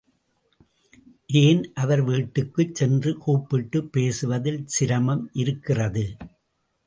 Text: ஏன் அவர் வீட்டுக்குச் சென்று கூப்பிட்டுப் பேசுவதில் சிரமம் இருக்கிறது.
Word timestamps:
ஏன் 1.41 1.71
அவர் 1.73 2.01
வீட்டுக்குச் 2.01 2.75
சென்று 2.75 3.17
கூப்பிட்டுப் 3.17 3.91
பேசுவதில் 3.91 4.61
சிரமம் 4.67 5.29
இருக்கிறது. 5.33 6.05